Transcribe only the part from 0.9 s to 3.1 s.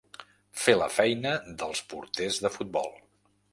feina dels porters de futbol.